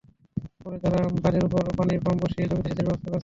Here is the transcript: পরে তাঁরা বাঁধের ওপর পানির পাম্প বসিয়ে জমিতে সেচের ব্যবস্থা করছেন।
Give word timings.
পরে 0.61 0.77
তাঁরা 0.83 0.99
বাঁধের 1.15 1.43
ওপর 1.47 1.61
পানির 1.77 1.99
পাম্প 2.05 2.19
বসিয়ে 2.23 2.49
জমিতে 2.49 2.69
সেচের 2.69 2.85
ব্যবস্থা 2.87 3.07
করছেন। 3.07 3.19